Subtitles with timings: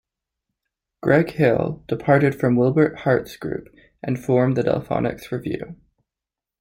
[1.03, 3.67] Greg Hill departed from Wilbert Hart's group
[4.01, 5.75] and formed The Delfonics Revue.